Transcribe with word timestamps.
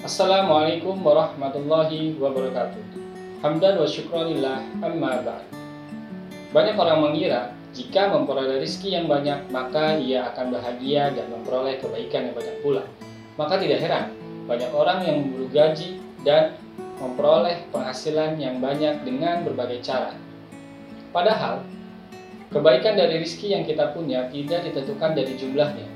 Assalamualaikum 0.00 0.96
warahmatullahi 1.04 2.16
wabarakatuh. 2.16 2.80
Hamdan 3.44 3.76
wa 3.76 3.84
syukranillah 3.84 4.64
amma 4.80 5.20
ba'd. 5.20 5.44
Banyak 6.56 6.80
orang 6.80 7.12
mengira 7.12 7.52
jika 7.76 8.08
memperoleh 8.08 8.56
rizki 8.64 8.96
yang 8.96 9.04
banyak 9.04 9.52
maka 9.52 10.00
ia 10.00 10.32
akan 10.32 10.56
bahagia 10.56 11.12
dan 11.12 11.28
memperoleh 11.28 11.76
kebaikan 11.76 12.32
yang 12.32 12.34
banyak 12.40 12.56
pula. 12.64 12.88
Maka 13.36 13.60
tidak 13.60 13.84
heran 13.84 14.29
banyak 14.50 14.70
orang 14.74 15.06
yang 15.06 15.16
memburu 15.22 15.46
gaji 15.54 16.02
dan 16.26 16.58
memperoleh 16.98 17.70
penghasilan 17.70 18.34
yang 18.42 18.58
banyak 18.58 19.06
dengan 19.06 19.46
berbagai 19.46 19.78
cara. 19.86 20.18
Padahal 21.14 21.62
kebaikan 22.50 22.98
dari 22.98 23.22
rizki 23.22 23.54
yang 23.54 23.62
kita 23.62 23.94
punya 23.94 24.26
tidak 24.34 24.66
ditentukan 24.66 25.14
dari 25.14 25.38
jumlahnya, 25.38 25.86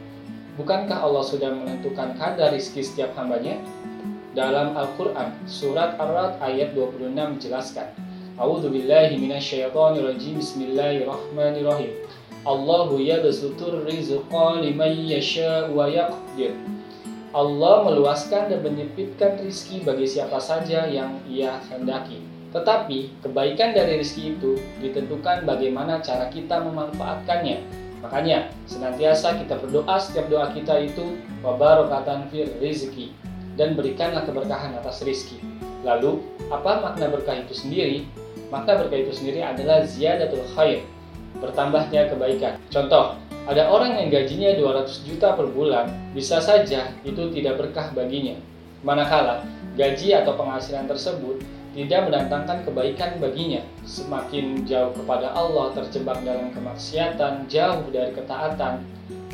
Bukankah 0.54 1.02
Allah 1.02 1.26
sudah 1.26 1.50
menentukan 1.50 2.14
kadar 2.14 2.54
rizki 2.54 2.78
setiap 2.78 3.10
hambanya? 3.18 3.58
Dalam 4.38 4.78
Al-Quran, 4.78 5.34
surat 5.50 5.98
Ar-Rad 5.98 6.38
ayat 6.38 6.78
26 6.78 7.10
menjelaskan, 7.10 7.90
A'udhu 8.38 8.70
billahi 8.70 9.18
minasyaitonirrajim 9.18 10.38
Bismillahirrahmanirrahim 10.38 11.90
Allahu 12.46 13.02
yabsutur 13.02 13.82
rizqa 13.86 14.62
liman 14.62 14.94
yasha 15.06 15.70
wa 15.70 15.86
yaqdir 15.90 16.54
Allah 17.34 17.82
meluaskan 17.82 18.46
dan 18.46 18.62
menyempitkan 18.62 19.42
rizki 19.42 19.82
bagi 19.82 20.06
siapa 20.06 20.38
saja 20.38 20.86
yang 20.86 21.18
ia 21.26 21.58
hendaki. 21.66 22.22
Tetapi 22.54 23.18
kebaikan 23.26 23.74
dari 23.74 23.98
rizki 23.98 24.38
itu 24.38 24.54
ditentukan 24.78 25.42
bagaimana 25.42 25.98
cara 25.98 26.30
kita 26.30 26.62
memanfaatkannya, 26.62 27.82
Makanya 28.04 28.52
senantiasa 28.68 29.40
kita 29.40 29.56
berdoa 29.64 29.96
setiap 29.96 30.28
doa 30.28 30.52
kita 30.52 30.76
itu 30.76 31.16
wabarakatan 31.40 32.28
fir 32.28 32.52
rizki 32.60 33.16
dan 33.56 33.72
berikanlah 33.72 34.28
keberkahan 34.28 34.76
atas 34.76 35.00
rizki. 35.08 35.40
Lalu 35.80 36.20
apa 36.52 36.84
makna 36.84 37.08
berkah 37.08 37.40
itu 37.40 37.56
sendiri? 37.56 38.04
Makna 38.52 38.76
berkah 38.76 39.00
itu 39.00 39.12
sendiri 39.16 39.40
adalah 39.40 39.88
ziyadatul 39.88 40.44
khair, 40.52 40.84
bertambahnya 41.40 42.12
kebaikan. 42.12 42.60
Contoh, 42.68 43.16
ada 43.44 43.68
orang 43.68 44.00
yang 44.00 44.08
gajinya 44.08 44.56
200 44.56 45.04
juta 45.04 45.36
per 45.36 45.52
bulan, 45.52 45.92
bisa 46.16 46.40
saja 46.40 46.88
itu 47.04 47.28
tidak 47.28 47.60
berkah 47.60 47.92
baginya. 47.92 48.40
Manakala 48.80 49.44
gaji 49.76 50.16
atau 50.16 50.32
penghasilan 50.32 50.88
tersebut 50.88 51.44
tidak 51.74 52.08
mendatangkan 52.08 52.64
kebaikan 52.64 53.20
baginya. 53.20 53.60
Semakin 53.84 54.64
jauh 54.64 54.94
kepada 54.96 55.34
Allah, 55.34 55.74
terjebak 55.76 56.22
dalam 56.22 56.54
kemaksiatan, 56.54 57.50
jauh 57.50 57.84
dari 57.90 58.14
ketaatan. 58.14 58.80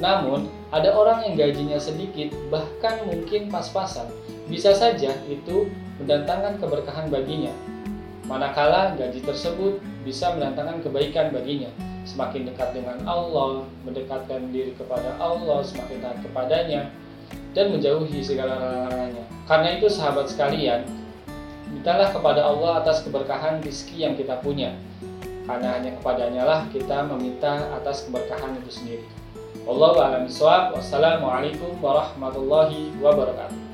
Namun, 0.00 0.48
ada 0.72 0.90
orang 0.96 1.30
yang 1.30 1.34
gajinya 1.36 1.76
sedikit, 1.76 2.32
bahkan 2.48 3.04
mungkin 3.04 3.52
pas-pasan. 3.52 4.08
Bisa 4.48 4.72
saja 4.74 5.12
itu 5.28 5.68
mendatangkan 6.00 6.58
keberkahan 6.58 7.12
baginya. 7.12 7.52
Manakala 8.24 8.96
gaji 8.96 9.20
tersebut 9.20 9.78
bisa 10.02 10.32
mendatangkan 10.34 10.80
kebaikan 10.82 11.30
baginya. 11.30 11.68
Semakin 12.08 12.48
dekat 12.48 12.72
dengan 12.72 13.00
Allah, 13.04 13.64
mendekatkan 13.84 14.50
diri 14.50 14.72
kepada 14.74 15.14
Allah, 15.20 15.60
semakin 15.60 16.00
taat 16.00 16.18
kepadanya, 16.24 16.90
dan 17.52 17.70
menjauhi 17.70 18.24
segala 18.24 18.56
larangannya. 18.56 19.24
Karena 19.44 19.68
itu 19.76 19.86
sahabat 19.90 20.32
sekalian, 20.32 20.86
Mintalah 21.70 22.10
kepada 22.10 22.42
Allah 22.42 22.82
atas 22.82 23.06
keberkahan 23.06 23.62
rizki 23.62 24.02
yang 24.02 24.18
kita 24.18 24.42
punya. 24.42 24.74
Karena 25.46 25.78
hanya 25.78 25.94
kepadanya 26.02 26.42
lah 26.42 26.60
kita 26.74 27.06
meminta 27.06 27.70
atas 27.78 28.10
keberkahan 28.10 28.58
itu 28.58 28.70
sendiri. 28.74 29.06
Wallahu 29.62 30.02
a'lam. 30.02 30.26
Wassalamualaikum 30.26 31.78
warahmatullahi 31.78 32.90
wabarakatuh. 32.98 33.69